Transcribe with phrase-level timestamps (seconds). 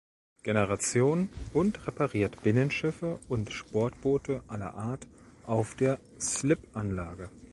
[0.41, 5.05] Generation und repariert Binnenschiffe und Sportboote aller Art
[5.45, 7.29] auf der Slipanlage.